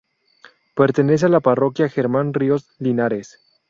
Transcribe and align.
Pertenece 0.73 1.27
a 1.27 1.29
la 1.29 1.41
parroquia 1.41 1.87
Germán 1.87 2.33
Ríos 2.33 2.71
Linares. 2.79 3.37